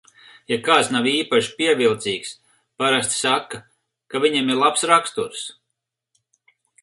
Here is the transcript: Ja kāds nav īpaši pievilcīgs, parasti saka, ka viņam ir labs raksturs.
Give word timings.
Ja 0.51 0.55
kāds 0.67 0.87
nav 0.93 1.07
īpaši 1.11 1.51
pievilcīgs, 1.59 2.31
parasti 2.83 3.19
saka, 3.19 3.61
ka 4.13 4.23
viņam 4.23 4.49
ir 4.55 4.59
labs 4.65 4.87
raksturs. 4.95 5.45